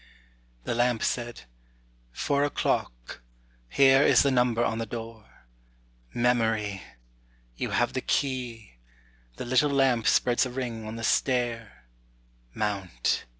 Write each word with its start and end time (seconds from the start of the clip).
â 0.01 0.63
The 0.63 0.73
lamp 0.73 1.03
said, 1.03 1.43
âFour 2.15 2.49
oâclock, 2.49 3.19
Here 3.69 4.01
is 4.01 4.23
the 4.23 4.31
number 4.31 4.65
on 4.65 4.79
the 4.79 4.87
door. 4.87 5.45
Memory! 6.11 6.81
You 7.55 7.69
have 7.69 7.93
the 7.93 8.01
key, 8.01 8.79
The 9.35 9.45
little 9.45 9.69
lamp 9.69 10.07
spreads 10.07 10.43
a 10.43 10.49
ring 10.49 10.87
on 10.87 10.95
the 10.95 11.03
stair, 11.03 11.85
Mount. 12.55 13.25